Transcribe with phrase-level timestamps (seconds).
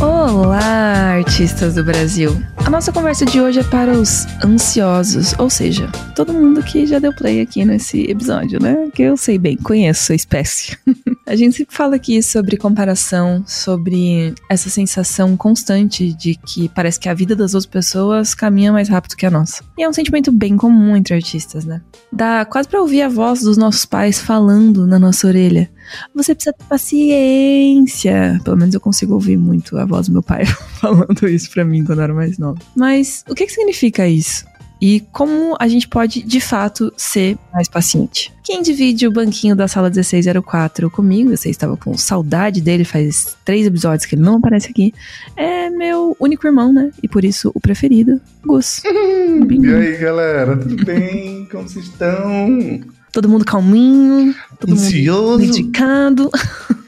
[0.00, 2.30] Olá, artistas do Brasil!
[2.56, 6.98] A nossa conversa de hoje é para os ansiosos, ou seja, todo mundo que já
[6.98, 8.88] deu play aqui nesse episódio, né?
[8.94, 10.78] Que eu sei bem, conheço a espécie.
[11.30, 17.08] a gente sempre fala aqui sobre comparação, sobre essa sensação constante de que parece que
[17.08, 19.62] a vida das outras pessoas caminha mais rápido que a nossa.
[19.78, 21.80] E é um sentimento bem comum entre artistas, né?
[22.12, 25.70] Dá quase para ouvir a voz dos nossos pais falando na nossa orelha.
[26.16, 28.40] Você precisa ter paciência.
[28.42, 30.44] Pelo menos eu consigo ouvir muito a voz do meu pai
[30.82, 32.58] falando isso pra mim quando eu era mais nova.
[32.74, 34.49] Mas o que, que significa isso?
[34.80, 38.32] E como a gente pode, de fato, ser mais paciente?
[38.42, 43.66] Quem divide o banquinho da sala 1604 comigo, você estava com saudade dele faz três
[43.66, 44.94] episódios que ele não aparece aqui,
[45.36, 46.90] é meu único irmão, né?
[47.02, 48.82] E por isso o preferido, Gus.
[48.84, 51.46] e aí, galera, tudo bem?
[51.50, 52.80] Como vocês estão?
[53.12, 55.38] Todo mundo calminho, todo Ansioso.
[55.40, 56.30] mundo dedicado.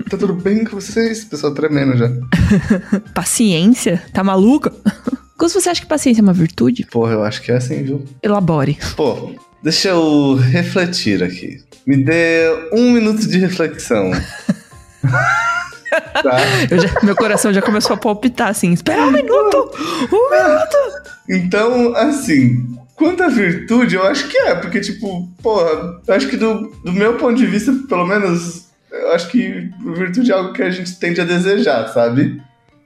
[0.08, 1.24] Tá tudo bem com vocês?
[1.24, 2.10] Pessoal tremendo já.
[3.14, 4.02] Paciência?
[4.12, 4.72] Tá maluca?
[5.42, 6.86] Gus, você acha que paciência é uma virtude?
[6.86, 8.04] Porra, eu acho que é assim, viu?
[8.22, 8.78] Elabore.
[8.94, 11.60] Pô, deixa eu refletir aqui.
[11.84, 14.12] Me dê um minuto de reflexão.
[16.22, 16.38] tá?
[16.70, 18.72] Já, meu coração já começou a palpitar assim.
[18.72, 19.68] Espera um minuto!
[20.12, 20.76] Um minuto!
[21.28, 26.36] Então, assim, quanto à virtude, eu acho que é, porque, tipo, porra, eu acho que
[26.36, 30.62] do, do meu ponto de vista, pelo menos, eu acho que virtude é algo que
[30.62, 32.40] a gente tende a desejar, sabe?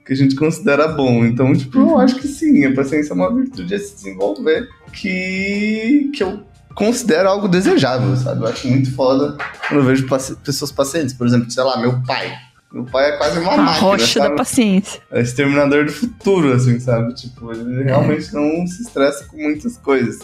[0.07, 1.25] Que a gente considera bom.
[1.25, 6.09] Então, tipo, eu acho que sim, a paciência é uma virtude a se desenvolver que,
[6.13, 8.41] que eu considero algo desejável, sabe?
[8.43, 11.13] Eu acho muito foda quando eu vejo paci pessoas pacientes.
[11.13, 12.31] Por exemplo, sei lá, meu pai.
[12.71, 14.29] Meu pai é quase uma A máquina, rocha sabe?
[14.29, 15.01] da paciência.
[15.11, 17.13] É exterminador do futuro, assim, sabe?
[17.13, 20.19] Tipo, ele realmente não se estressa com muitas coisas.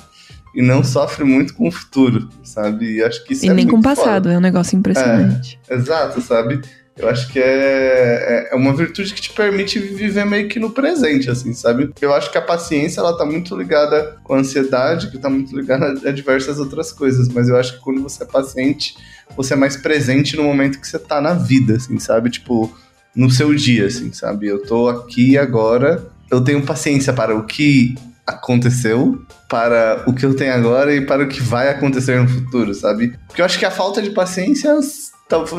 [0.56, 2.98] E não sofre muito com o futuro, sabe?
[2.98, 5.60] E acho que isso E é nem com o passado, é um negócio impressionante.
[5.68, 5.80] foda.
[5.82, 6.62] Exato, sabe?
[6.96, 10.70] Eu acho que é, é- é uma virtude que te permite viver meio que no
[10.70, 11.92] presente, assim, sabe?
[12.00, 15.56] Eu acho que a paciência, ela tá muito ligada com a ansiedade, que tá muito
[15.58, 17.28] ligada a diversas outras coisas.
[17.30, 18.96] Mas eu acho que quando você é paciente,
[19.36, 22.30] você é mais presente no momento que você tá na vida, assim, sabe?
[22.30, 22.72] Tipo,
[23.16, 24.48] no seu dia, assim, sabe?
[24.48, 30.36] Eu tô aqui agora, eu tenho paciência para o que aconteceu, para o que eu
[30.36, 33.18] tenho agora e para o que vai acontecer no futuro, sabe?
[33.28, 35.13] Porque eu acho que a falta de paciência tal-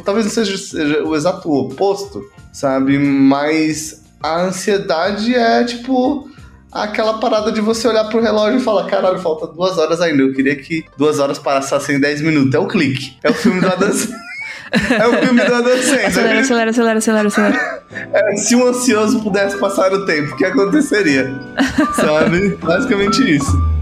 [0.05, 2.99] talvez não seja, seja o exato oposto, sabe?
[2.99, 6.29] Mas a ansiedade é tipo
[6.73, 10.23] aquela parada de você olhar pro relógio e falar: caralho, falta duas horas ainda.
[10.23, 12.55] Eu queria que duas horas passassem em dez minutos.
[12.55, 13.17] É o clique.
[13.23, 13.91] É o filme do Adam
[14.75, 16.07] É o filme do Adam Sandler.
[16.07, 17.85] Acelera, acelera, acelera, acelera, acelera.
[18.13, 21.33] É, se um ansioso pudesse passar o tempo, o que aconteceria?
[21.95, 22.57] Sabe?
[22.57, 23.74] Basicamente isso.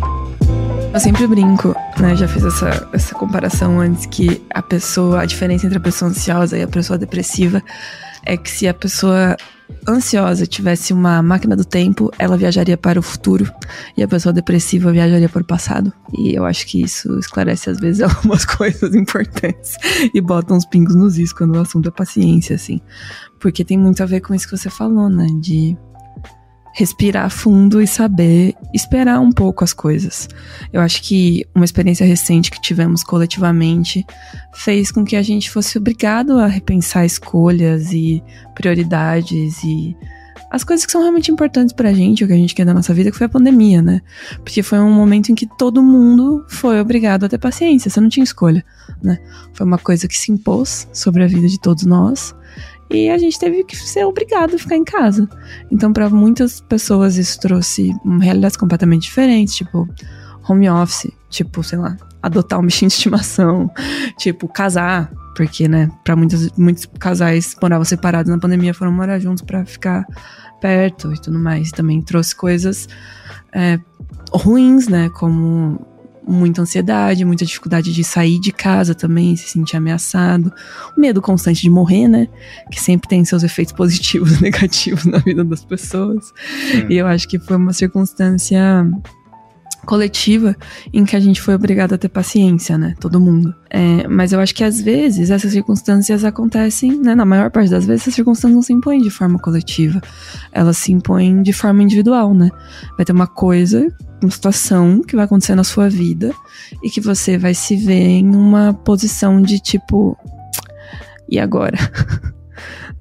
[0.92, 2.14] Eu sempre brinco, né?
[2.14, 6.58] Já fiz essa, essa comparação antes que a pessoa, a diferença entre a pessoa ansiosa
[6.58, 7.62] e a pessoa depressiva
[8.24, 9.34] é que se a pessoa
[9.88, 13.50] ansiosa tivesse uma máquina do tempo, ela viajaria para o futuro
[13.96, 15.90] e a pessoa depressiva viajaria para o passado.
[16.12, 19.76] E eu acho que isso esclarece às vezes algumas coisas importantes
[20.12, 22.82] e bota uns pingos nos is quando o assunto é paciência, assim.
[23.40, 25.26] Porque tem muito a ver com isso que você falou, né?
[25.40, 25.74] De
[26.74, 30.28] respirar fundo e saber esperar um pouco as coisas.
[30.72, 34.04] Eu acho que uma experiência recente que tivemos coletivamente
[34.54, 38.22] fez com que a gente fosse obrigado a repensar escolhas e
[38.54, 39.96] prioridades e
[40.52, 42.92] as coisas que são realmente importantes pra gente, o que a gente quer da nossa
[42.92, 44.02] vida, que foi a pandemia, né?
[44.44, 48.10] Porque foi um momento em que todo mundo foi obrigado a ter paciência, você não
[48.10, 48.62] tinha escolha,
[49.02, 49.18] né?
[49.54, 52.34] Foi uma coisa que se impôs sobre a vida de todos nós.
[52.90, 55.28] E a gente teve que ser obrigado a ficar em casa.
[55.70, 59.88] Então, para muitas pessoas, isso trouxe realidades completamente diferentes, tipo
[60.48, 63.70] home office, tipo, sei lá, adotar um bichinho de estimação,
[64.18, 69.42] tipo, casar, porque, né, para muitos, muitos casais moravam separados na pandemia foram morar juntos
[69.42, 70.04] para ficar
[70.60, 71.70] perto e tudo mais.
[71.70, 72.88] Também trouxe coisas
[73.52, 73.78] é,
[74.32, 75.86] ruins, né, como
[76.26, 80.52] muita ansiedade, muita dificuldade de sair de casa também, se sentir ameaçado,
[80.96, 82.28] medo constante de morrer, né?
[82.70, 86.32] Que sempre tem seus efeitos positivos e negativos na vida das pessoas.
[86.88, 88.86] E eu acho que foi uma circunstância
[89.84, 90.56] coletiva
[90.92, 92.94] em que a gente foi obrigado a ter paciência, né?
[93.00, 93.54] Todo mundo.
[93.70, 97.14] É, mas eu acho que às vezes essas circunstâncias acontecem, né?
[97.14, 100.00] Na maior parte das vezes, essas circunstâncias não se impõem de forma coletiva.
[100.52, 102.50] Elas se impõem de forma individual, né?
[102.96, 103.86] Vai ter uma coisa,
[104.22, 106.32] uma situação que vai acontecer na sua vida
[106.82, 110.16] e que você vai se ver em uma posição de tipo.
[111.28, 111.78] E agora?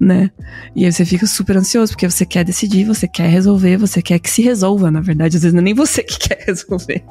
[0.02, 0.32] né?
[0.74, 4.18] E aí você fica super ansioso, porque você quer decidir, você quer resolver, você quer
[4.18, 5.36] que se resolva, na verdade.
[5.36, 7.04] Às vezes não é nem você que quer resolver.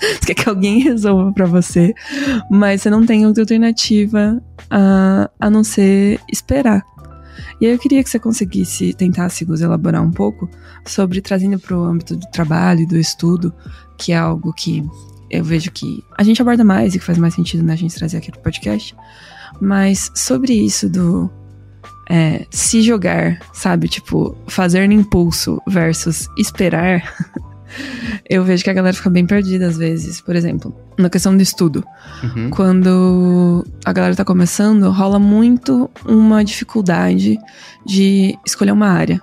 [0.00, 1.92] você quer que alguém resolva para você,
[2.50, 6.82] mas você não tem outra alternativa a, a não ser esperar.
[7.60, 10.48] E aí eu queria que você conseguisse, tentasse elaborar um pouco
[10.86, 13.52] sobre trazendo para o âmbito do trabalho e do estudo,
[13.98, 14.82] que é algo que
[15.30, 17.94] eu vejo que a gente aborda mais e que faz mais sentido né, a gente
[17.94, 18.96] trazer aqui pro podcast.
[19.60, 21.30] Mas sobre isso do
[22.08, 23.88] é, se jogar, sabe?
[23.88, 27.02] Tipo, fazer no impulso versus esperar.
[28.28, 30.20] eu vejo que a galera fica bem perdida às vezes.
[30.20, 31.84] Por exemplo, na questão do estudo.
[32.22, 32.50] Uhum.
[32.50, 37.36] Quando a galera tá começando, rola muito uma dificuldade
[37.84, 39.20] de escolher uma área.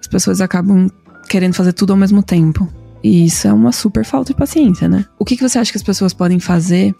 [0.00, 0.88] As pessoas acabam
[1.28, 2.68] querendo fazer tudo ao mesmo tempo.
[3.02, 5.04] E isso é uma super falta de paciência, né?
[5.18, 6.94] O que, que você acha que as pessoas podem fazer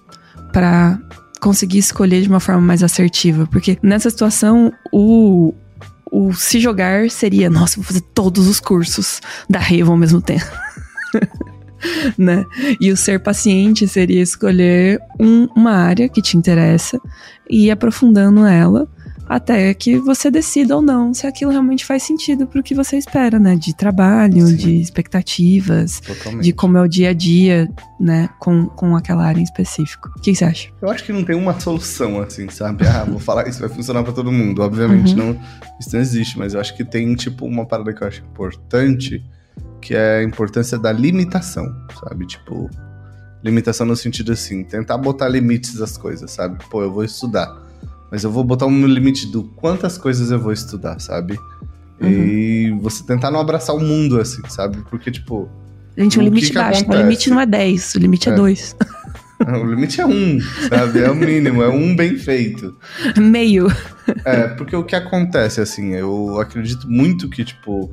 [0.52, 0.98] para
[1.42, 3.46] conseguir escolher de uma forma mais assertiva?
[3.46, 5.52] Porque nessa situação, o,
[6.10, 10.46] o se jogar seria, nossa, vou fazer todos os cursos da Revo ao mesmo tempo.
[12.16, 12.46] né?
[12.80, 17.00] E o ser paciente seria escolher um, uma área que te interessa
[17.50, 18.88] e ir aprofundando ela
[19.34, 23.38] até que você decida ou não se aquilo realmente faz sentido pro que você espera,
[23.38, 23.56] né?
[23.56, 24.56] De trabalho, Sim.
[24.56, 26.44] de expectativas, Totalmente.
[26.44, 27.66] de como é o dia a dia,
[27.98, 28.28] né?
[28.38, 30.10] Com, com aquela área em específico.
[30.14, 30.68] O que você acha?
[30.82, 32.86] Eu acho que não tem uma solução, assim, sabe?
[32.86, 34.60] Ah, vou falar isso vai funcionar para todo mundo.
[34.60, 35.32] Obviamente, uhum.
[35.32, 35.40] não,
[35.80, 39.24] isso não existe, mas eu acho que tem, tipo, uma parada que eu acho importante,
[39.80, 41.74] que é a importância da limitação,
[42.04, 42.26] sabe?
[42.26, 42.68] Tipo,
[43.42, 46.62] limitação no sentido assim, tentar botar limites às coisas, sabe?
[46.68, 47.71] Pô, eu vou estudar
[48.12, 51.38] mas eu vou botar um limite do quantas coisas eu vou estudar, sabe?
[51.98, 52.10] Uhum.
[52.10, 54.84] E você tentar não abraçar o mundo assim, sabe?
[54.90, 55.48] Porque, tipo.
[55.96, 56.84] Gente, um limite que baixo.
[56.84, 58.76] Que o limite não é 10, o limite é 2.
[59.46, 59.52] É.
[59.56, 60.38] o limite é um,
[60.68, 61.00] sabe?
[61.00, 62.76] É o mínimo, é um bem feito.
[63.16, 63.68] Meio.
[64.26, 67.90] É, porque o que acontece, assim, eu acredito muito que, tipo,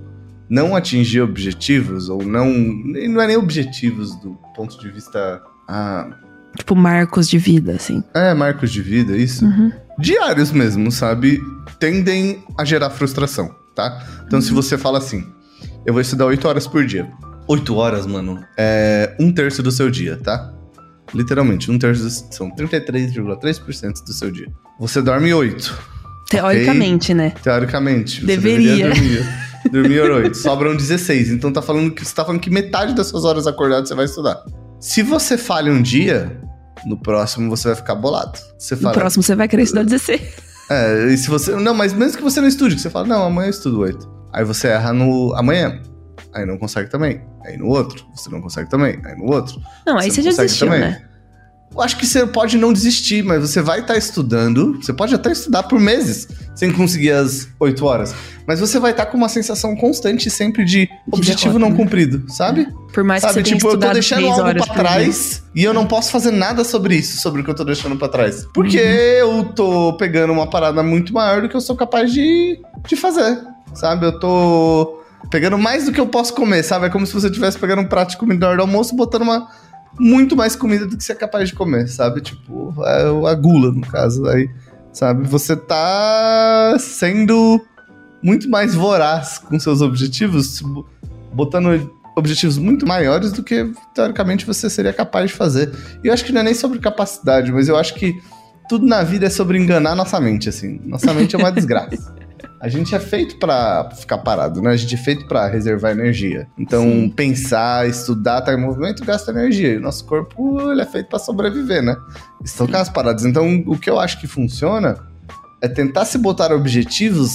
[0.49, 2.49] não atingir objetivos, ou não.
[2.49, 5.41] Não é nem objetivos do ponto de vista.
[5.65, 6.09] Ah,
[6.57, 8.03] Tipo, marcos de vida, assim.
[8.13, 9.45] É, marcos de vida, isso.
[9.45, 9.71] Uhum.
[9.99, 11.41] Diários mesmo, sabe?
[11.77, 14.05] Tendem a gerar frustração, tá?
[14.25, 14.45] Então, uhum.
[14.45, 15.25] se você fala assim,
[15.85, 17.11] eu vou estudar 8 horas por dia.
[17.47, 20.53] 8 horas, mano, é um terço do seu dia, tá?
[21.13, 24.47] Literalmente, um terço do, são 33,3% do seu dia.
[24.79, 25.99] Você dorme 8.
[26.29, 27.15] Teoricamente, okay?
[27.15, 27.33] né?
[27.41, 28.25] Teoricamente.
[28.25, 28.89] deveria.
[28.89, 29.23] deveria
[29.71, 29.99] dormir.
[29.99, 30.37] dormir 8.
[30.37, 31.31] Sobram 16.
[31.31, 34.05] Então tá falando que você tá falando que metade das suas horas acordadas você vai
[34.05, 34.43] estudar.
[34.79, 36.39] Se você falha um dia,
[36.85, 38.39] no próximo você vai ficar bolado.
[38.57, 40.21] Você fala, no próximo você vai querer estudar 16.
[40.69, 41.55] É, e se você.
[41.55, 44.19] Não, mas mesmo que você não estude, que você fala, não, amanhã eu estudo 8.
[44.31, 45.81] Aí você erra no amanhã.
[46.33, 47.21] Aí não consegue também.
[47.43, 48.99] Aí no outro, você não consegue também.
[49.03, 49.59] Aí no outro.
[49.85, 50.81] Não, aí você, você já desistiu, também.
[50.81, 51.08] né?
[51.73, 54.77] Eu acho que você pode não desistir, mas você vai estar tá estudando.
[54.81, 58.13] Você pode até estudar por meses sem conseguir as 8 horas.
[58.45, 61.77] Mas você vai estar tá com uma sensação constante sempre de, objetivo derrota, não né?
[61.77, 62.67] cumprido, sabe?
[62.91, 65.85] Por mais sabe, que você tipo, eu tô deixando algo pra trás e eu não
[65.85, 68.45] posso fazer nada sobre isso, sobre o que eu tô deixando pra trás.
[68.53, 69.37] Porque uhum.
[69.37, 73.39] eu tô pegando uma parada muito maior do que eu sou capaz de, de fazer,
[73.73, 74.07] sabe?
[74.07, 74.99] Eu tô
[75.29, 76.87] pegando mais do que eu posso comer, sabe?
[76.87, 79.47] É como se você estivesse pegando um prato de comida do almoço botando uma
[79.97, 82.21] muito mais comida do que você é capaz de comer, sabe?
[82.21, 84.25] Tipo, é a gula, no caso.
[84.27, 84.49] Aí,
[84.91, 85.27] sabe?
[85.27, 87.61] Você tá sendo
[88.21, 90.61] muito mais voraz com seus objetivos,
[91.33, 95.71] botando objetivos muito maiores do que, teoricamente, você seria capaz de fazer.
[96.03, 98.13] E eu acho que não é nem sobre capacidade, mas eu acho que
[98.67, 100.79] tudo na vida é sobre enganar nossa mente, assim.
[100.85, 102.13] Nossa mente é uma desgraça.
[102.59, 104.71] A gente é feito para ficar parado, né?
[104.71, 106.47] A gente é feito para reservar energia.
[106.57, 107.09] Então, Sim.
[107.09, 109.73] pensar, estudar, estar tá em movimento gasta energia.
[109.73, 111.95] E o nosso corpo ele é feito para sobreviver, né?
[112.43, 113.23] Estocar as paradas.
[113.23, 114.97] Então, o que eu acho que funciona
[115.61, 117.31] é tentar se botar objetivos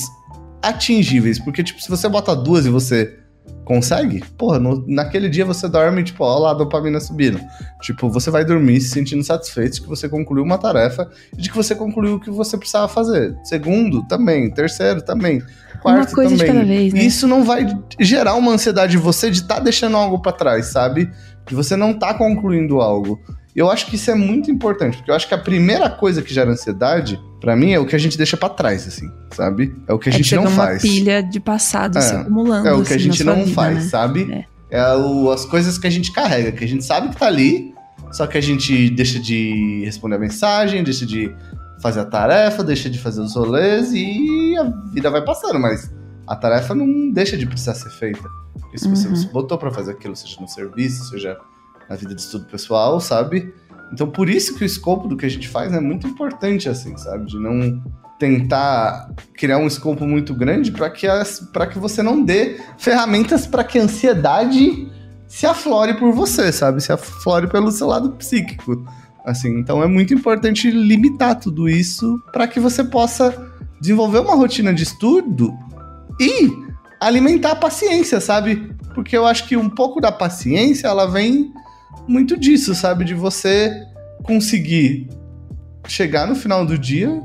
[0.62, 1.38] atingíveis.
[1.38, 3.23] Porque, tipo, se você bota duas e você
[3.64, 7.40] consegue, porra, no, naquele dia você dorme, tipo, ó lá a dopamina subindo.
[7.80, 11.50] Tipo, você vai dormir se sentindo satisfeito de que você concluiu uma tarefa e de
[11.50, 13.34] que você concluiu o que você precisava fazer.
[13.42, 14.50] Segundo, também.
[14.50, 15.42] Terceiro, também.
[15.80, 16.46] Quarto, uma coisa também.
[16.46, 17.02] De cada vez, né?
[17.02, 17.66] Isso não vai
[17.98, 21.10] gerar uma ansiedade em você de estar tá deixando algo para trás, sabe?
[21.46, 23.18] De você não tá concluindo algo.
[23.54, 26.34] Eu acho que isso é muito importante, porque eu acho que a primeira coisa que
[26.34, 29.72] gera ansiedade, para mim, é o que a gente deixa para trás, assim, sabe?
[29.86, 30.84] É o que a é gente não faz.
[30.84, 32.66] É uma pilha de passado é, se acumulando.
[32.66, 33.82] É o que assim, a gente não vida, faz, né?
[33.82, 34.46] sabe?
[34.70, 34.80] É.
[34.80, 37.72] é o, as coisas que a gente carrega, que a gente sabe que tá ali,
[38.10, 41.32] só que a gente deixa de responder a mensagem, deixa de
[41.80, 45.92] fazer a tarefa, deixa de fazer os rolês e a vida vai passando, mas
[46.26, 48.28] a tarefa não deixa de precisar ser feita.
[48.58, 48.94] Porque se uhum.
[48.94, 51.36] você botou para fazer aquilo, seja no serviço, seja
[51.88, 53.52] na vida de estudo pessoal, sabe?
[53.92, 56.96] Então, por isso que o escopo do que a gente faz é muito importante, assim,
[56.96, 57.26] sabe?
[57.26, 57.82] De não
[58.18, 61.06] tentar criar um escopo muito grande para que,
[61.72, 64.90] que você não dê ferramentas para que a ansiedade
[65.26, 66.80] se aflore por você, sabe?
[66.80, 68.84] Se aflore pelo seu lado psíquico.
[69.24, 73.50] Assim, então é muito importante limitar tudo isso para que você possa
[73.80, 75.52] desenvolver uma rotina de estudo
[76.20, 76.50] e
[77.00, 78.74] alimentar a paciência, sabe?
[78.94, 81.52] Porque eu acho que um pouco da paciência, ela vem
[82.06, 83.04] muito disso, sabe?
[83.04, 83.72] De você
[84.22, 85.08] conseguir
[85.86, 87.22] chegar no final do dia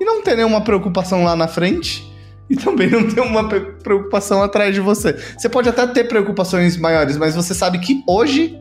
[0.00, 2.04] e não ter nenhuma preocupação lá na frente
[2.48, 5.16] e também não ter uma preocupação atrás de você.
[5.36, 8.60] Você pode até ter preocupações maiores, mas você sabe que hoje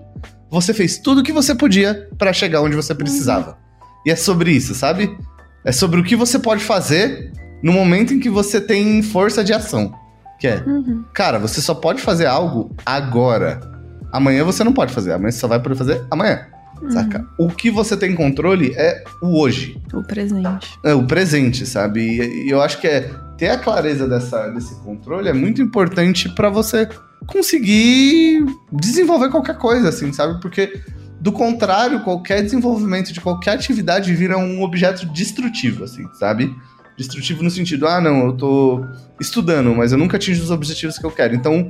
[0.50, 3.58] você fez tudo o que você podia para chegar onde você precisava.
[4.06, 5.18] E é sobre isso, sabe?
[5.64, 9.52] É sobre o que você pode fazer no momento em que você tem força de
[9.54, 9.94] ação.
[10.40, 11.04] Que é, uhum.
[11.14, 13.75] cara, você só pode fazer algo agora.
[14.12, 16.48] Amanhã você não pode fazer, amanhã você só vai poder fazer amanhã.
[16.82, 16.92] Uhum.
[16.92, 17.26] Saca?
[17.38, 19.82] O que você tem controle é o hoje.
[19.94, 20.78] O presente.
[20.84, 22.02] É, o presente, sabe?
[22.02, 26.30] E, e eu acho que é ter a clareza dessa, desse controle é muito importante
[26.30, 26.88] para você
[27.28, 30.40] conseguir desenvolver qualquer coisa, assim, sabe?
[30.42, 30.80] Porque,
[31.20, 36.56] do contrário, qualquer desenvolvimento de qualquer atividade vira um objeto destrutivo, assim, sabe?
[36.98, 38.86] Destrutivo no sentido, ah, não, eu tô
[39.20, 41.36] estudando, mas eu nunca atingo os objetivos que eu quero.
[41.36, 41.70] Então,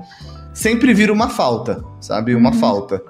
[0.55, 2.33] sempre vira uma falta, sabe?
[2.33, 2.59] Uma uhum.
[2.59, 3.03] falta.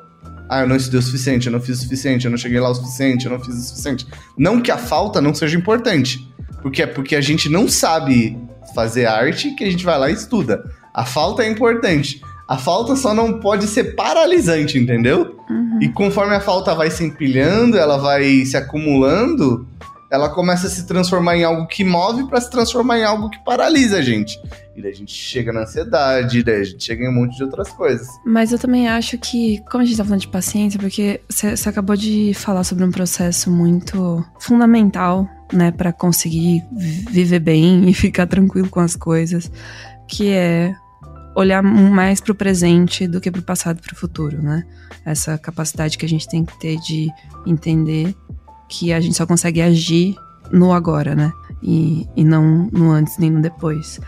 [0.49, 2.69] Ah, eu não estudei o suficiente, eu não fiz o suficiente, eu não cheguei lá
[2.69, 4.05] o suficiente, eu não fiz o suficiente.
[4.37, 6.27] Não que a falta não seja importante,
[6.61, 8.37] porque é porque a gente não sabe
[8.73, 10.63] fazer arte que a gente vai lá e estuda.
[10.93, 12.21] A falta é importante.
[12.47, 15.35] A falta só não pode ser paralisante, entendeu?
[15.49, 15.79] Uhum.
[15.81, 19.67] E conforme a falta vai se empilhando, ela vai se acumulando,
[20.15, 23.43] ela começa a se transformar em algo que move para se transformar em algo que
[23.43, 24.39] paralisa a gente.
[24.75, 27.43] E daí a gente chega na ansiedade, daí a gente chega em um monte de
[27.43, 28.07] outras coisas.
[28.25, 31.95] Mas eu também acho que, como a gente tá falando de paciência, porque você acabou
[31.95, 38.69] de falar sobre um processo muito fundamental, né, para conseguir viver bem e ficar tranquilo
[38.69, 39.49] com as coisas,
[40.07, 40.75] que é
[41.35, 44.65] olhar mais para o presente do que para o passado e para o futuro, né?
[45.05, 47.09] Essa capacidade que a gente tem que ter de
[47.45, 48.15] entender
[48.69, 50.15] que a gente só consegue agir
[50.51, 51.31] no agora, né?
[51.61, 53.99] E, e não no antes nem no depois.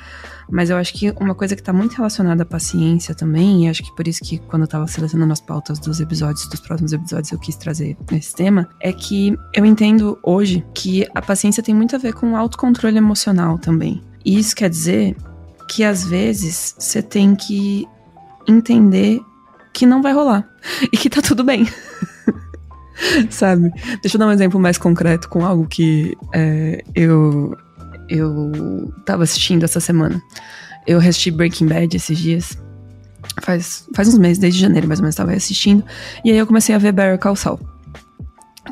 [0.49, 3.83] Mas eu acho que uma coisa que está muito relacionada à paciência também, e acho
[3.83, 7.31] que por isso que quando eu estava selecionando as pautas dos episódios, dos próximos episódios,
[7.31, 11.95] eu quis trazer esse tema, é que eu entendo hoje que a paciência tem muito
[11.95, 14.01] a ver com autocontrole emocional também.
[14.23, 15.15] E isso quer dizer
[15.67, 17.85] que às vezes você tem que
[18.47, 19.19] entender
[19.73, 20.47] que não vai rolar
[20.91, 21.67] e que tá tudo bem.
[23.29, 23.71] Sabe?
[24.01, 27.55] Deixa eu dar um exemplo mais concreto com algo que é, eu,
[28.09, 30.21] eu tava assistindo essa semana.
[30.85, 32.57] Eu assisti Breaking Bad esses dias.
[33.41, 35.83] Faz, faz uns meses, desde janeiro mais ou menos, tava assistindo.
[36.23, 37.59] E aí eu comecei a ver Better Call Saul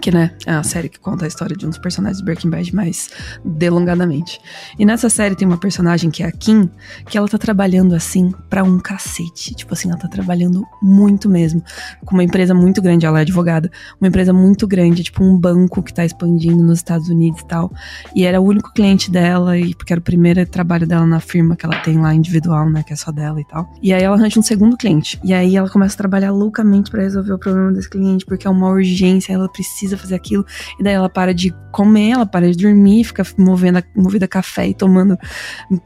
[0.01, 2.49] que né, é a série que conta a história de um dos personagens do Breaking
[2.49, 3.09] Bad mais
[3.43, 4.39] delongadamente.
[4.77, 6.69] E nessa série tem uma personagem que é a Kim,
[7.07, 9.53] que ela tá trabalhando assim para um cacete.
[9.55, 11.63] Tipo assim, ela tá trabalhando muito mesmo.
[12.05, 15.81] Com uma empresa muito grande, ela é advogada, uma empresa muito grande, tipo um banco
[15.81, 17.71] que tá expandindo nos Estados Unidos e tal.
[18.15, 21.55] E era o único cliente dela, e porque era o primeiro trabalho dela na firma
[21.55, 23.71] que ela tem lá individual, né, que é só dela e tal.
[23.81, 25.19] E aí ela arranja um segundo cliente.
[25.23, 28.49] E aí ela começa a trabalhar loucamente para resolver o problema desse cliente, porque é
[28.49, 30.45] uma urgência, ela precisa precisa fazer aquilo.
[30.79, 34.67] E daí ela para de comer, ela para de dormir, fica movendo, movida a café
[34.67, 35.17] e tomando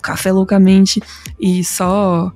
[0.02, 1.02] café loucamente
[1.40, 2.32] e só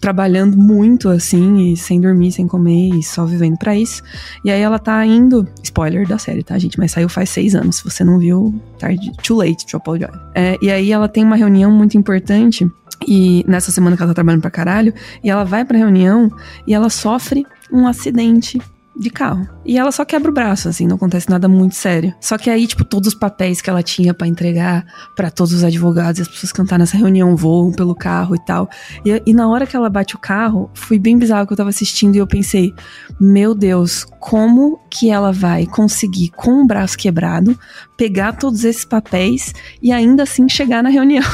[0.00, 4.00] trabalhando muito assim, e sem dormir, sem comer e só vivendo para isso.
[4.44, 5.46] E aí ela tá indo.
[5.62, 6.78] Spoiler da série, tá, gente?
[6.78, 7.76] Mas saiu faz seis anos.
[7.76, 9.10] Se você não viu, tarde.
[9.22, 10.12] Too late to apologize.
[10.34, 12.70] É, e aí ela tem uma reunião muito importante.
[13.06, 16.30] E nessa semana que ela tá trabalhando pra caralho, e ela vai pra reunião
[16.66, 18.60] e ela sofre um acidente
[18.98, 19.48] de carro.
[19.64, 22.12] E ela só quebra o braço, assim, não acontece nada muito sério.
[22.20, 25.62] Só que aí, tipo, todos os papéis que ela tinha para entregar para todos os
[25.62, 28.68] advogados e as pessoas cantar nessa reunião voam pelo carro e tal.
[29.04, 31.70] E, e, na hora que ela bate o carro, foi bem bizarro que eu tava
[31.70, 32.74] assistindo e eu pensei:
[33.20, 37.58] meu Deus, como que ela vai conseguir, com o braço quebrado,
[37.96, 41.24] pegar todos esses papéis e ainda assim chegar na reunião?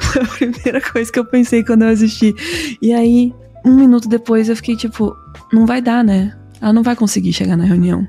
[0.00, 2.34] Foi a primeira coisa que eu pensei quando eu assisti.
[2.80, 3.34] E aí,
[3.66, 5.14] um minuto depois, eu fiquei tipo,
[5.52, 6.32] não vai dar, né?
[6.60, 8.06] Ela não vai conseguir chegar na reunião.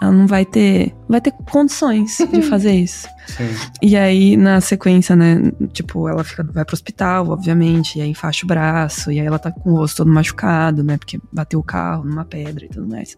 [0.00, 3.08] Ela não vai ter, vai ter condições de fazer isso.
[3.26, 3.48] Sim.
[3.82, 8.44] E aí, na sequência, né, tipo, ela fica, vai pro hospital, obviamente, e aí enfaixa
[8.44, 11.62] o braço, e aí ela tá com o rosto todo machucado, né, porque bateu o
[11.62, 13.16] carro numa pedra e tudo mais.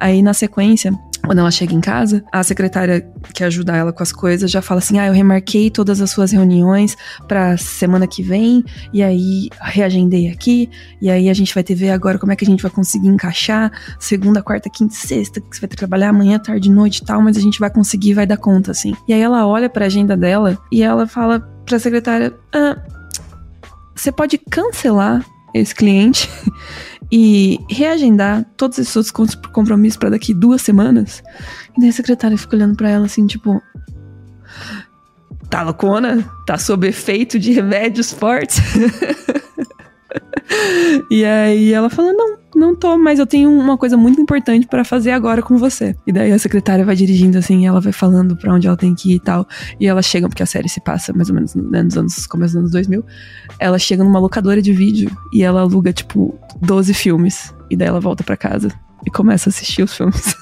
[0.00, 0.92] Aí, na sequência,
[1.26, 4.78] quando ela chega em casa, a secretária que ajuda ela com as coisas já fala
[4.78, 6.96] assim: ah, eu remarquei todas as suas reuniões
[7.26, 10.70] pra semana que vem, e aí reagendei aqui,
[11.00, 13.08] e aí a gente vai ter ver agora como é que a gente vai conseguir
[13.08, 17.36] encaixar segunda, quarta, quinta e sexta, que você vai trabalhar amanhã, tarde, noite tal, mas
[17.36, 18.94] a gente vai conseguir, vai dar conta, assim.
[19.08, 22.76] E aí ela olha para a agenda dela e ela fala para a secretária: ah,
[23.94, 26.28] "Você pode cancelar esse cliente
[27.10, 31.22] e reagendar todos esses outros compromissos para daqui duas semanas.
[31.76, 33.62] E daí a secretária fica olhando para ela assim, tipo.
[35.48, 36.28] Tá loucona?
[36.44, 38.60] Tá sob efeito de remédios fortes?
[41.10, 44.82] e aí ela fala: Não, não tô, mas eu tenho uma coisa muito importante para
[44.82, 45.94] fazer agora com você.
[46.06, 49.12] E daí a secretária vai dirigindo assim, ela vai falando para onde ela tem que
[49.12, 49.46] ir e tal.
[49.78, 52.54] E ela chega, porque a série se passa mais ou menos né, nos anos, começo
[52.54, 53.04] dos anos 2000.
[53.58, 57.54] Ela chega numa locadora de vídeo e ela aluga, tipo, 12 filmes.
[57.70, 58.72] E daí ela volta para casa
[59.04, 60.34] e começa a assistir os filmes.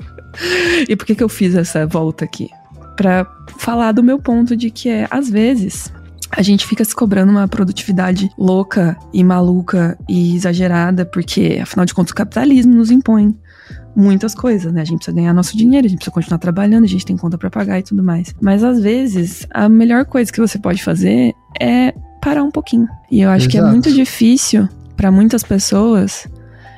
[0.86, 2.50] e por que, que eu fiz essa volta aqui?
[2.96, 3.26] Para
[3.58, 5.90] falar do meu ponto de que é, às vezes,
[6.36, 11.94] a gente fica se cobrando uma produtividade louca e maluca e exagerada, porque, afinal de
[11.94, 13.34] contas, o capitalismo nos impõe
[13.96, 14.82] muitas coisas, né?
[14.82, 17.38] A gente precisa ganhar nosso dinheiro, a gente precisa continuar trabalhando, a gente tem conta
[17.38, 18.34] para pagar e tudo mais.
[18.38, 22.86] Mas às vezes, a melhor coisa que você pode fazer é parar um pouquinho.
[23.10, 23.52] E eu acho Exato.
[23.52, 26.28] que é muito difícil para muitas pessoas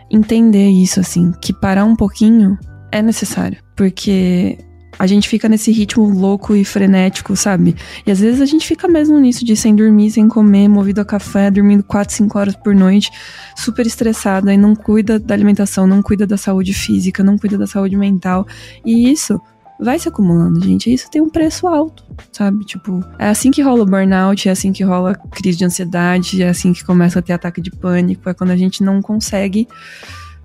[0.08, 2.56] entender isso assim, que parar um pouquinho
[2.92, 4.56] é necessário, porque
[4.96, 7.74] a gente fica nesse ritmo louco e frenético, sabe?
[8.06, 11.04] E às vezes a gente fica mesmo nisso de sem dormir, sem comer, movido a
[11.04, 13.10] café, dormindo 4, 5 horas por noite,
[13.56, 17.66] super estressada e não cuida da alimentação, não cuida da saúde física, não cuida da
[17.66, 18.46] saúde mental.
[18.84, 19.40] E isso
[19.78, 20.92] vai se acumulando, gente.
[20.92, 22.64] Isso tem um preço alto, sabe?
[22.64, 26.48] Tipo, é assim que rola o burnout, é assim que rola crise de ansiedade, é
[26.48, 29.68] assim que começa a ter ataque de pânico, é quando a gente não consegue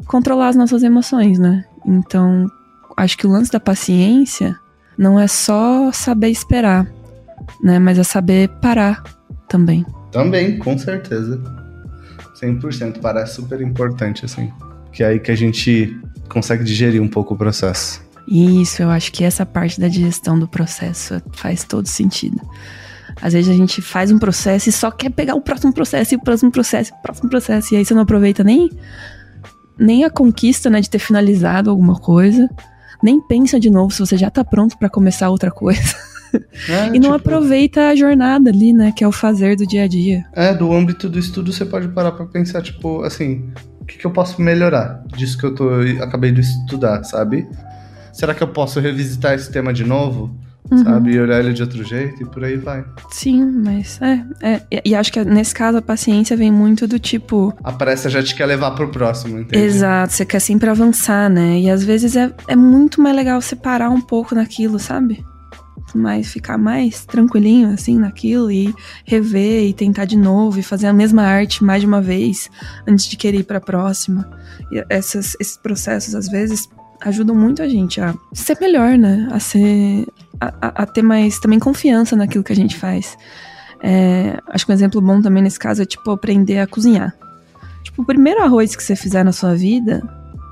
[0.06, 1.66] controlar as nossas emoções, né?
[1.86, 2.48] Então,
[2.98, 4.58] acho que o lance da paciência
[4.98, 6.88] não é só saber esperar,
[7.64, 7.80] né?
[7.80, 9.04] Mas é saber parar
[9.48, 9.86] também.
[10.12, 11.42] Também, com certeza.
[12.42, 14.52] 100% parece super importante, assim.
[14.92, 18.02] Que é aí que a gente consegue digerir um pouco o processo.
[18.28, 22.40] Isso, eu acho que essa parte da digestão do processo faz todo sentido.
[23.22, 26.18] Às vezes a gente faz um processo e só quer pegar o próximo processo e
[26.18, 27.74] o próximo processo e o próximo processo.
[27.74, 28.70] E aí você não aproveita nem,
[29.78, 32.50] nem a conquista, né, de ter finalizado alguma coisa
[33.03, 35.81] nem pensa de novo se você já tá pronto para começar outra coisa.
[36.70, 38.94] É, e não tipo, aproveita a jornada ali, né?
[38.96, 40.25] Que é o fazer do dia a dia.
[40.31, 44.05] É, do âmbito do estudo você pode parar pra pensar, tipo, assim, o que, que
[44.05, 45.70] eu posso melhorar disso que eu tô,
[46.01, 47.48] acabei de estudar, sabe?
[48.13, 50.33] Será que eu posso revisitar esse tema de novo?
[50.72, 50.84] Uhum.
[50.84, 51.12] sabe?
[51.12, 52.84] E olhar ele de outro jeito e por aí vai.
[53.12, 54.82] Sim, mas é, é.
[54.86, 57.54] E acho que nesse caso a paciência vem muito do tipo.
[57.64, 59.64] A pressa já te quer levar pro próximo, entende?
[59.64, 61.60] Exato, você quer sempre avançar, né?
[61.60, 65.24] E às vezes é, é muito mais legal você parar um pouco naquilo, sabe?
[65.96, 68.74] Mas ficar mais tranquilinho, assim, naquilo e
[69.06, 72.50] rever e tentar de novo e fazer a mesma arte mais de uma vez
[72.88, 74.28] antes de querer ir pra próxima.
[74.72, 76.68] E essas, esses processos, às vezes,
[77.03, 79.27] ajudam muito a gente a ser melhor, né?
[79.31, 80.07] A ser.
[80.39, 83.18] A, a ter mais também confiança naquilo que a gente faz.
[83.81, 87.13] É, acho que um exemplo bom também nesse caso é, tipo, aprender a cozinhar.
[87.83, 90.01] Tipo, o primeiro arroz que você fizer na sua vida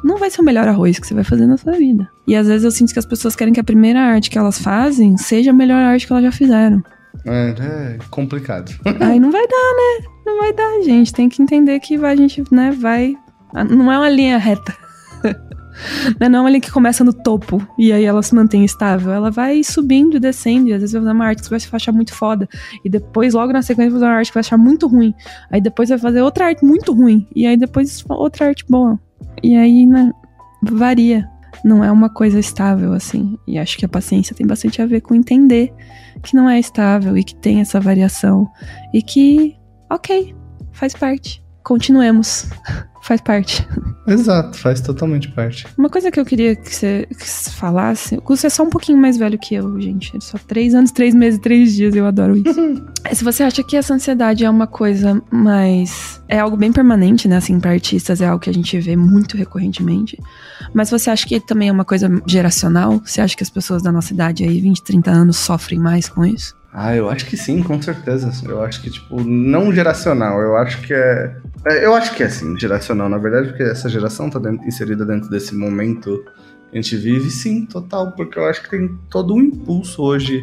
[0.03, 2.09] não vai ser o melhor arroz que você vai fazer na sua vida.
[2.27, 4.59] E às vezes eu sinto que as pessoas querem que a primeira arte que elas
[4.59, 6.83] fazem seja a melhor arte que elas já fizeram.
[7.25, 8.71] É, é complicado.
[8.99, 10.07] Aí não vai dar, né?
[10.25, 11.13] Não vai dar, gente.
[11.13, 13.15] Tem que entender que vai, a gente, né, vai.
[13.69, 14.75] Não é uma linha reta.
[16.19, 19.11] Né, não é uma linha que começa no topo e aí ela se mantém estável.
[19.11, 20.69] Ela vai subindo e descendo.
[20.69, 22.47] E às vezes vai fazer uma arte que você vai achar muito foda.
[22.83, 25.13] E depois, logo na sequência, vai fazer uma arte que vai achar muito ruim.
[25.49, 27.27] Aí depois vai fazer outra arte muito ruim.
[27.35, 28.99] E aí depois outra arte boa.
[29.43, 30.11] E aí, né,
[30.61, 31.27] varia.
[31.63, 33.37] Não é uma coisa estável, assim.
[33.47, 35.73] E acho que a paciência tem bastante a ver com entender
[36.23, 38.49] que não é estável e que tem essa variação.
[38.93, 39.55] E que,
[39.89, 40.33] ok,
[40.71, 41.43] faz parte.
[41.63, 42.49] Continuemos.
[43.01, 43.67] faz parte.
[44.07, 45.65] Exato, faz totalmente parte.
[45.77, 48.69] Uma coisa que eu queria que você, que você falasse, o Gus é só um
[48.69, 50.11] pouquinho mais velho que eu, gente.
[50.23, 52.59] Só três anos, três meses, três dias, eu adoro isso.
[53.03, 56.21] é, se você acha que essa ansiedade é uma coisa mais.
[56.27, 57.37] É algo bem permanente, né?
[57.37, 60.17] Assim, para artistas é algo que a gente vê muito recorrentemente.
[60.73, 63.01] Mas você acha que também é uma coisa geracional?
[63.03, 66.25] Você acha que as pessoas da nossa idade aí, 20, 30 anos, sofrem mais com
[66.25, 66.55] isso?
[66.73, 68.31] Ah, eu acho que sim, com certeza.
[68.47, 70.39] Eu acho que, tipo, não geracional.
[70.39, 71.35] Eu acho que é.
[71.67, 75.05] é eu acho que é sim, geracional, na verdade, porque essa geração tá dentro, inserida
[75.05, 76.23] dentro desse momento
[76.69, 78.13] que a gente vive, sim, total.
[78.13, 80.41] Porque eu acho que tem todo um impulso hoje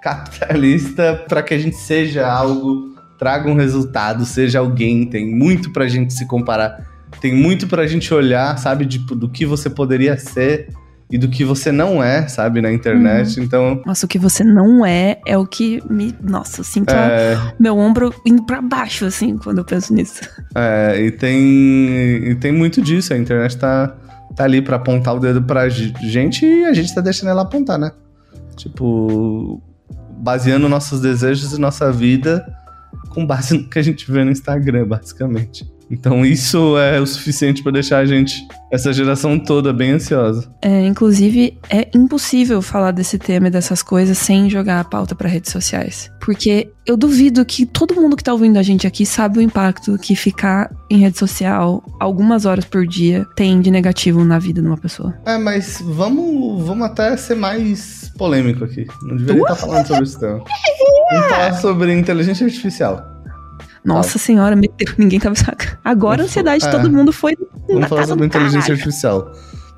[0.00, 5.06] capitalista para que a gente seja algo, traga um resultado, seja alguém.
[5.06, 6.88] Tem muito pra gente se comparar.
[7.20, 10.68] Tem muito pra gente olhar, sabe, tipo, do que você poderia ser
[11.14, 13.38] e do que você não é, sabe, na internet.
[13.38, 13.44] Uhum.
[13.44, 13.82] Então.
[13.86, 16.12] Nossa, o que você não é é o que me.
[16.20, 17.54] Nossa, eu sinto é...
[17.56, 20.22] meu ombro indo para baixo, assim, quando eu penso nisso.
[20.56, 22.30] É, e tem.
[22.30, 23.14] E tem muito disso.
[23.14, 23.94] A internet tá,
[24.34, 27.78] tá ali para apontar o dedo pra gente e a gente tá deixando ela apontar,
[27.78, 27.92] né?
[28.56, 29.62] Tipo.
[30.18, 32.44] Baseando nossos desejos e nossa vida
[33.10, 35.64] com base no que a gente vê no Instagram, basicamente.
[35.94, 40.52] Então isso é o suficiente para deixar a gente, essa geração toda, bem ansiosa.
[40.60, 45.28] É, inclusive, é impossível falar desse tema e dessas coisas sem jogar a pauta para
[45.28, 46.10] redes sociais.
[46.20, 49.96] Porque eu duvido que todo mundo que tá ouvindo a gente aqui sabe o impacto
[49.98, 54.66] que ficar em rede social algumas horas por dia tem de negativo na vida de
[54.66, 55.14] uma pessoa.
[55.24, 58.86] É, mas vamos, vamos até ser mais polêmico aqui.
[59.02, 60.44] Não deveria estar falando sobre isso, não.
[61.12, 63.13] Vamos falar sobre inteligência artificial.
[63.84, 64.56] Nossa senhora,
[64.96, 65.78] ninguém tava sacando.
[65.84, 66.70] Agora a ansiedade de é.
[66.70, 67.36] todo mundo foi.
[67.68, 69.30] Vamos falar sobre inteligência artificial.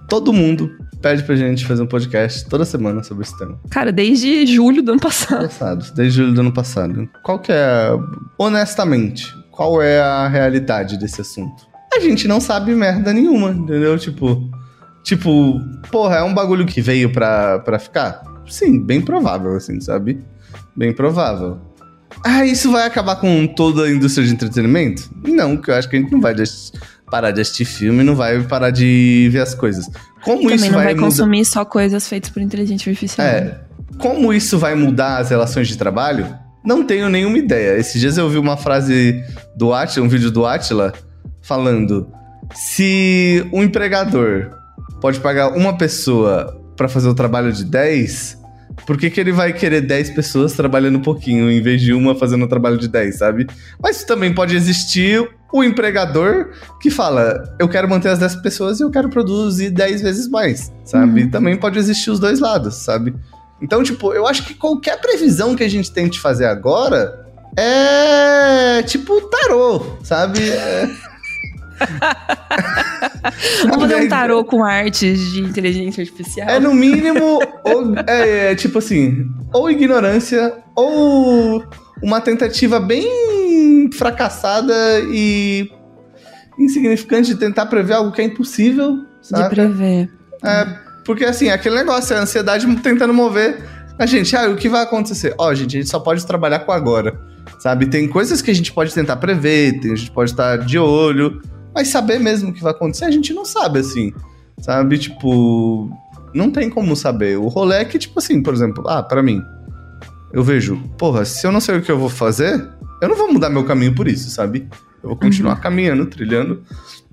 [0.08, 0.70] Todo mundo
[1.02, 3.58] pede pra gente fazer um podcast toda semana sobre esse tema.
[3.70, 5.42] Cara, desde julho do ano passado.
[5.42, 7.08] Passado, desde julho do ano passado.
[7.22, 7.90] Qual que é,
[8.38, 11.66] honestamente, qual é a realidade desse assunto?
[11.92, 13.98] A gente não sabe merda nenhuma, entendeu?
[13.98, 14.50] Tipo,
[15.02, 18.22] tipo, porra, é um bagulho que veio pra, pra ficar?
[18.46, 20.22] Sim, bem provável, assim, sabe?
[20.76, 21.58] Bem provável.
[22.24, 25.10] Ah, isso vai acabar com toda a indústria de entretenimento?
[25.24, 26.34] Não, porque eu acho que a gente não vai
[27.10, 29.88] parar de assistir filme, não vai parar de ver as coisas.
[30.22, 31.06] Como Também isso não vai, vai mudar?
[31.06, 33.26] consumir só coisas feitas por inteligência artificial.
[33.26, 33.60] É.
[33.98, 36.26] Como isso vai mudar as relações de trabalho?
[36.64, 37.78] Não tenho nenhuma ideia.
[37.78, 39.22] Esses dias eu vi uma frase
[39.56, 40.92] do Atila, um vídeo do Atila,
[41.40, 42.08] falando:
[42.52, 44.50] se um empregador
[45.00, 48.38] pode pagar uma pessoa pra fazer o trabalho de 10,
[48.84, 52.14] por que, que ele vai querer 10 pessoas trabalhando um pouquinho em vez de uma
[52.14, 53.46] fazendo o trabalho de 10, sabe?
[53.82, 58.82] Mas também pode existir o empregador que fala: eu quero manter as 10 pessoas e
[58.82, 61.24] eu quero produzir 10 vezes mais, sabe?
[61.24, 61.30] Uhum.
[61.30, 63.14] Também pode existir os dois lados, sabe?
[63.60, 69.20] Então, tipo, eu acho que qualquer previsão que a gente tente fazer agora é tipo
[69.22, 70.50] tarô, sabe?
[70.50, 70.90] É...
[73.62, 76.48] Vamos fazer um tarô com artes de inteligência artificial.
[76.48, 81.64] É no mínimo, ou, é, é, tipo assim, ou ignorância, ou
[82.02, 84.74] uma tentativa bem fracassada
[85.10, 85.70] e
[86.58, 89.54] insignificante de tentar prever algo que é impossível, de sabe?
[89.54, 90.10] prever.
[90.44, 90.66] É,
[91.04, 93.62] porque assim, aquele negócio, é a ansiedade tentando mover
[93.98, 94.36] a gente.
[94.36, 95.34] Ah, o que vai acontecer?
[95.38, 97.18] Ó, gente, a gente só pode trabalhar com agora,
[97.58, 97.86] sabe?
[97.86, 101.40] Tem coisas que a gente pode tentar prever, tem, a gente pode estar de olho,
[101.76, 104.10] mas saber mesmo o que vai acontecer, a gente não sabe, assim,
[104.56, 104.96] sabe?
[104.96, 105.90] Tipo,
[106.32, 107.36] não tem como saber.
[107.36, 109.42] O rolê é que, tipo assim, por exemplo, ah, pra mim,
[110.32, 112.66] eu vejo, porra, se eu não sei o que eu vou fazer,
[113.02, 114.66] eu não vou mudar meu caminho por isso, sabe?
[115.02, 116.62] Eu vou continuar caminhando, trilhando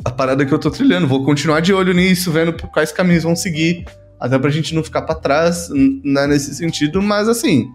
[0.06, 1.10] a parada que eu tô trilhando.
[1.10, 3.84] Vou continuar de olho nisso, vendo quais caminhos vão seguir.
[4.18, 5.68] Até pra gente não ficar pra trás
[6.06, 7.02] né, nesse sentido.
[7.02, 7.70] Mas assim,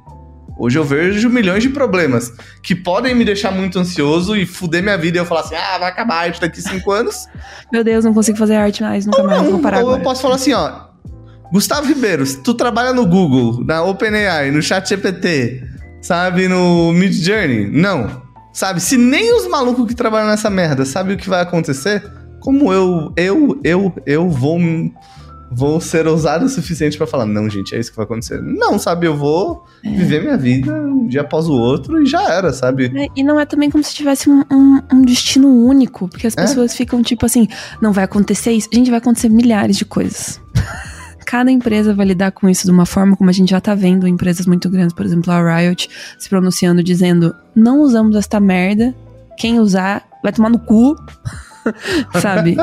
[0.59, 4.99] hoje eu vejo milhões de problemas que podem me deixar muito ansioso e fuder minha
[4.99, 7.27] vida e eu falar assim: ah, vai acabar a arte daqui cinco anos.
[7.73, 10.03] Meu Deus, não consigo fazer arte mais, nunca mais, Não, vou parar ou eu agora.
[10.03, 10.88] posso falar assim, ó.
[11.53, 15.62] Gustavo Ribeiro, se tu trabalha no Google, na OpenAI, no ChatGPT,
[16.03, 18.23] sabe, no Mid Journey, não.
[18.53, 22.03] Sabe, se nem os malucos que trabalham nessa merda sabem o que vai acontecer,
[22.40, 24.59] como eu, eu, eu, eu vou
[25.51, 28.41] vou ser ousado o suficiente pra falar, não, gente, é isso que vai acontecer.
[28.43, 29.91] Não, sabe, eu vou É.
[29.91, 32.93] viver minha vida um dia após o outro e já era, sabe?
[32.95, 36.37] É, e não é também como se tivesse um, um- um destino único, porque as
[36.37, 36.43] É.
[36.43, 37.49] pessoas ficam tipo assim,
[37.81, 38.69] não vai acontecer isso.
[38.73, 40.41] Gente, vai acontecer milhares de coisas.
[41.27, 44.09] Cada empresa vai lidar com isso de uma forma como a gente já tá vendo
[44.09, 48.95] empresas muito grandes, por exemplo, a Riot, se pronunciando dizendo: não usamos esta merda,
[49.37, 50.97] quem usar vai tomar no cu.
[52.20, 52.57] sabe?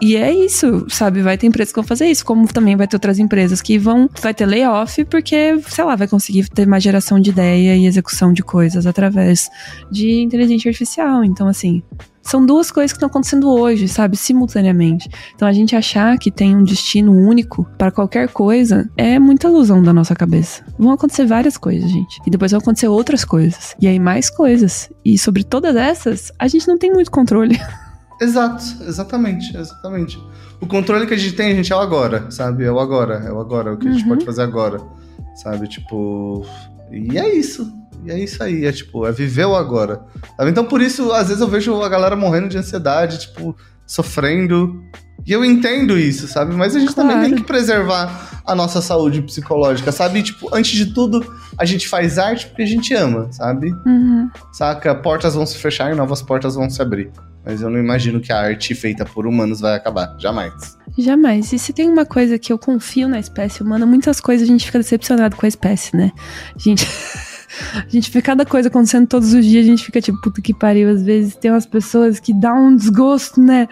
[0.00, 1.22] E, e é isso, sabe?
[1.22, 4.08] Vai ter empresas que vão fazer isso, como também vai ter outras empresas que vão.
[4.20, 8.32] Vai ter layoff, porque, sei lá, vai conseguir ter mais geração de ideia e execução
[8.32, 9.48] de coisas através
[9.90, 11.24] de inteligência artificial.
[11.24, 11.82] Então, assim.
[12.28, 14.14] São duas coisas que estão acontecendo hoje, sabe?
[14.14, 15.08] Simultaneamente.
[15.34, 19.82] Então, a gente achar que tem um destino único para qualquer coisa é muita ilusão
[19.82, 20.62] da nossa cabeça.
[20.78, 22.20] Vão acontecer várias coisas, gente.
[22.26, 23.74] E depois vão acontecer outras coisas.
[23.80, 24.90] E aí, mais coisas.
[25.02, 27.58] E sobre todas essas, a gente não tem muito controle.
[28.20, 30.18] Exato, exatamente, exatamente.
[30.60, 32.64] O controle que a gente tem, a gente é o agora, sabe?
[32.64, 34.08] É o agora, é o agora, é o que a gente Uhum.
[34.10, 34.78] pode fazer agora,
[35.36, 35.68] sabe?
[35.68, 36.44] Tipo.
[36.90, 37.72] E é isso.
[38.04, 40.00] E é isso aí, é tipo, é viver o agora.
[40.36, 40.50] sabe?
[40.50, 43.54] Então por isso, às vezes eu vejo a galera morrendo de ansiedade, tipo,
[43.86, 44.82] sofrendo.
[45.26, 46.54] E eu entendo isso, sabe?
[46.54, 47.28] Mas a gente também Claro.
[47.28, 50.22] tem que preservar a nossa saúde psicológica, sabe?
[50.22, 51.24] Tipo, antes de tudo,
[51.58, 53.70] a gente faz arte porque a gente ama, sabe?
[53.84, 54.30] Uhum.
[54.52, 54.94] Saca?
[54.94, 57.10] Portas vão se fechar e novas portas vão se abrir.
[57.48, 60.14] Mas eu não imagino que a arte feita por humanos vai acabar.
[60.18, 60.76] Jamais.
[60.98, 61.50] Jamais.
[61.50, 64.66] E se tem uma coisa que eu confio na espécie humana, muitas coisas a gente
[64.66, 66.12] fica decepcionado com a espécie, né?
[66.54, 66.86] A gente.
[67.74, 70.52] A gente vê cada coisa acontecendo todos os dias, a gente fica tipo, puta que
[70.52, 70.90] pariu.
[70.90, 73.66] Às vezes tem umas pessoas que dá um desgosto, né?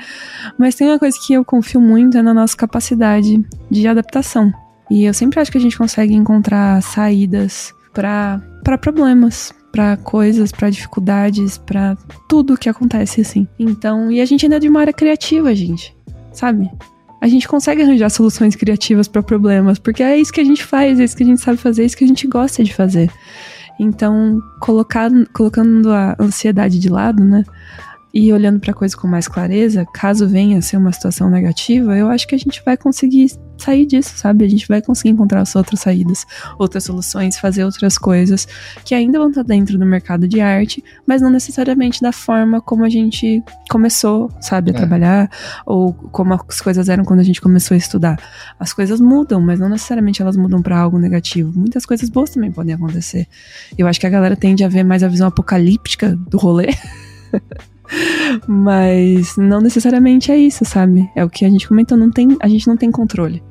[0.58, 3.38] Mas tem uma coisa que eu confio muito é na nossa capacidade
[3.70, 4.50] de adaptação.
[4.90, 8.40] E eu sempre acho que a gente consegue encontrar saídas para
[8.80, 9.54] problemas.
[9.72, 11.96] Para coisas, para dificuldades, para
[12.28, 13.46] tudo que acontece assim.
[13.58, 15.96] Então, e a gente ainda é de uma área criativa, gente.
[16.32, 16.70] Sabe?
[17.20, 21.00] A gente consegue arranjar soluções criativas para problemas, porque é isso que a gente faz,
[21.00, 23.10] é isso que a gente sabe fazer, é isso que a gente gosta de fazer.
[23.78, 27.44] Então, colocar, colocando a ansiedade de lado, né?
[28.18, 31.94] e olhando para a coisa com mais clareza, caso venha a ser uma situação negativa,
[31.94, 34.44] eu acho que a gente vai conseguir sair disso, sabe?
[34.44, 36.26] A gente vai conseguir encontrar as outras saídas,
[36.58, 38.46] outras soluções, fazer outras coisas
[38.84, 42.84] que ainda vão estar dentro do mercado de arte, mas não necessariamente da forma como
[42.84, 44.76] a gente começou, sabe, a é.
[44.76, 45.30] trabalhar,
[45.64, 48.18] ou como as coisas eram quando a gente começou a estudar.
[48.58, 51.52] As coisas mudam, mas não necessariamente elas mudam para algo negativo.
[51.54, 53.26] Muitas coisas boas também podem acontecer.
[53.76, 56.68] Eu acho que a galera tende a ver mais a visão apocalíptica do rolê.
[58.46, 61.08] Mas não necessariamente é isso, sabe?
[61.14, 63.42] É o que a gente comentou, não tem, a gente não tem controle.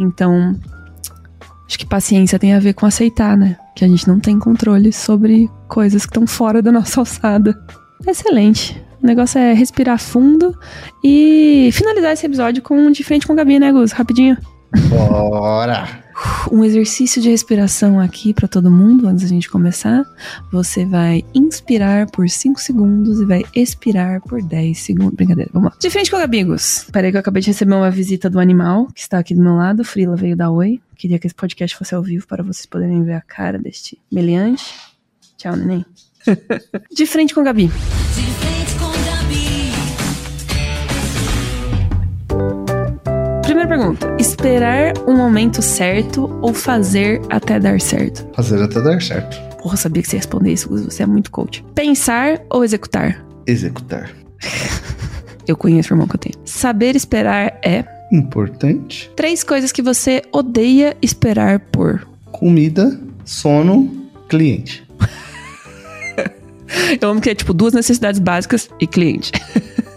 [0.00, 0.54] Então,
[1.66, 3.56] acho que paciência tem a ver com aceitar, né?
[3.74, 7.58] Que a gente não tem controle sobre coisas que estão fora da nossa alçada.
[8.06, 8.82] Excelente.
[9.02, 10.56] O negócio é respirar fundo
[11.02, 13.92] e finalizar esse episódio com de frente com a Gabi, né, Gus?
[13.92, 14.36] Rapidinho.
[14.88, 16.03] Bora!
[16.50, 20.04] Um exercício de respiração aqui para todo mundo antes da gente começar.
[20.52, 25.14] Você vai inspirar por 5 segundos e vai expirar por 10 segundos.
[25.14, 25.76] Brincadeira, vamos lá.
[25.78, 26.86] De frente com o Gabigos.
[26.92, 29.54] Peraí que eu acabei de receber uma visita do animal que está aqui do meu
[29.54, 29.84] lado.
[29.84, 30.80] Frila veio dar oi.
[30.96, 34.74] Queria que esse podcast fosse ao vivo para vocês poderem ver a cara deste meliante.
[35.36, 35.84] Tchau, neném.
[36.94, 37.70] de frente com o Gabi.
[43.64, 48.26] Primeira pergunta: esperar o um momento certo ou fazer até dar certo?
[48.34, 49.40] Fazer até dar certo.
[49.56, 51.64] Porra, sabia que você ia responder isso, você é muito coach.
[51.74, 53.24] Pensar ou executar?
[53.46, 54.10] Executar.
[55.48, 56.34] eu conheço o irmão que eu tenho.
[56.44, 57.84] Saber esperar é.
[58.12, 59.10] Importante.
[59.16, 64.86] Três coisas que você odeia esperar por: comida, sono, cliente.
[67.00, 69.32] eu amo que é tipo duas necessidades básicas e cliente.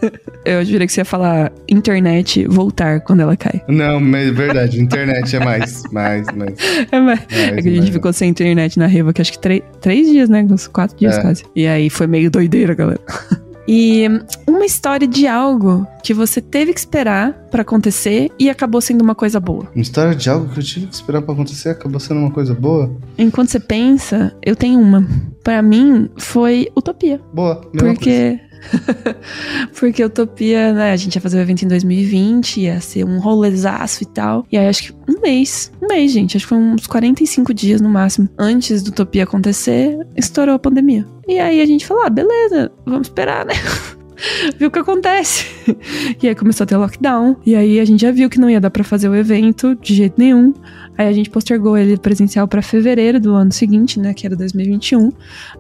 [0.45, 3.61] Eu jurei que você ia falar internet voltar quando ela cai.
[3.67, 6.55] Não, mas é verdade, internet é mais, mais, mais.
[6.91, 7.19] É, mais.
[7.29, 7.89] mais é que a gente mais.
[7.89, 10.45] ficou sem internet na Reva, que acho que três, três dias, né?
[10.49, 11.21] Uns quatro dias é.
[11.21, 11.43] quase.
[11.55, 13.01] E aí foi meio doideira, galera.
[13.67, 14.07] E
[14.47, 19.13] uma história de algo que você teve que esperar para acontecer e acabou sendo uma
[19.13, 19.67] coisa boa.
[19.75, 22.31] Uma história de algo que eu tive que esperar para acontecer e acabou sendo uma
[22.31, 22.89] coisa boa?
[23.17, 25.05] Enquanto você pensa, eu tenho uma.
[25.43, 27.19] Para mim foi utopia.
[27.33, 28.46] Boa, mesma Porque coisa.
[29.79, 30.91] Porque Utopia, né?
[30.91, 34.45] A gente ia fazer o evento em 2020, ia ser um rolezaço e tal.
[34.51, 36.37] E aí acho que um mês, um mês, gente.
[36.37, 38.29] Acho que foi uns 45 dias no máximo.
[38.37, 41.05] Antes do Utopia acontecer, estourou a pandemia.
[41.27, 43.53] E aí a gente falou: ah, beleza, vamos esperar, né?
[44.57, 45.45] viu o que acontece.
[46.21, 47.35] E aí começou a ter lockdown.
[47.45, 49.93] E aí a gente já viu que não ia dar para fazer o evento de
[49.93, 50.53] jeito nenhum.
[50.97, 54.13] Aí a gente postergou ele presencial para fevereiro do ano seguinte, né?
[54.13, 55.11] Que era 2021.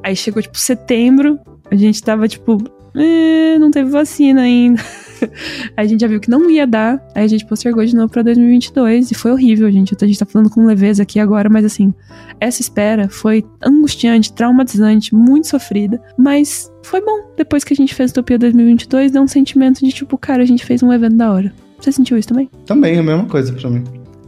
[0.01, 1.37] Aí chegou, tipo, setembro.
[1.69, 2.57] A gente tava, tipo,
[2.97, 4.81] é, não teve vacina ainda.
[5.75, 8.21] A gente já viu que não ia dar, aí a gente postergou de novo pra
[8.21, 9.95] 2022 e foi horrível, gente.
[9.99, 11.91] A gente tá falando com leveza aqui agora, mas assim,
[12.39, 17.31] essa espera foi angustiante, traumatizante, muito sofrida, mas foi bom.
[17.35, 20.63] Depois que a gente fez Utopia 2022, deu um sentimento de tipo, cara, a gente
[20.63, 21.53] fez um evento da hora.
[21.79, 22.49] Você sentiu isso também?
[22.65, 23.83] Também, a mesma coisa pra mim.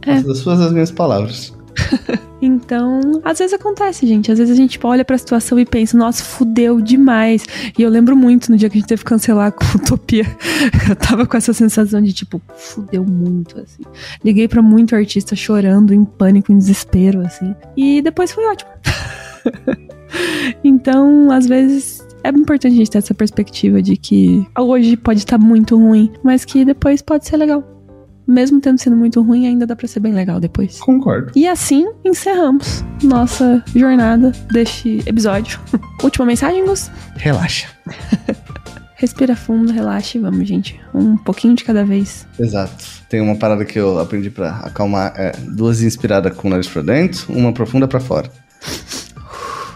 [0.06, 0.14] É.
[0.14, 1.52] As suas as minhas palavras.
[2.42, 4.32] Então, às vezes acontece, gente.
[4.32, 7.44] Às vezes a gente olha pra situação e pensa, nossa, fudeu demais.
[7.78, 10.24] E eu lembro muito no dia que a gente teve que cancelar com Utopia.
[10.88, 13.82] Eu tava com essa sensação de tipo, fudeu muito, assim.
[14.24, 17.54] Liguei para muito artista chorando, em pânico, em desespero, assim.
[17.76, 18.70] E depois foi ótimo.
[20.64, 25.38] então, às vezes é importante a gente ter essa perspectiva de que hoje pode estar
[25.38, 27.64] muito ruim, mas que depois pode ser legal
[28.30, 30.78] mesmo tendo sido muito ruim, ainda dá pra ser bem legal depois.
[30.78, 31.32] Concordo.
[31.34, 35.60] E assim encerramos nossa jornada deste episódio.
[36.02, 36.90] Última mensagem, Gus?
[37.16, 37.68] Relaxa.
[38.96, 40.78] Respira fundo, relaxa e vamos, gente.
[40.94, 42.26] Um pouquinho de cada vez.
[42.38, 42.84] Exato.
[43.08, 45.14] Tem uma parada que eu aprendi para acalmar.
[45.16, 48.30] É, duas inspiradas com o nariz pra dentro, uma profunda para fora.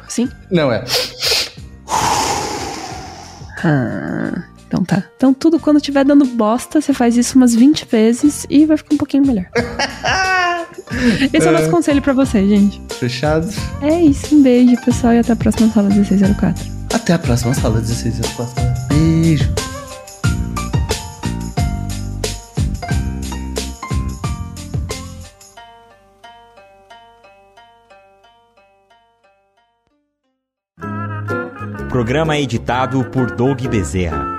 [0.09, 0.29] Sim?
[0.51, 0.85] Não, é.
[3.65, 4.45] Ah.
[4.75, 5.05] Então tá.
[5.17, 8.95] Então tudo quando tiver dando bosta, você faz isso umas 20 vezes e vai ficar
[8.95, 9.47] um pouquinho melhor.
[11.33, 11.71] Esse é o nosso é.
[11.71, 12.83] conselho pra você, gente.
[12.99, 13.49] Fechado?
[13.81, 14.35] É isso.
[14.35, 16.65] Um beijo, pessoal, e até a próxima sala 1604.
[16.93, 18.55] Até a próxima sala 1604.
[18.89, 19.49] Beijo.
[31.89, 34.34] Programa editado por Doug Bezerra.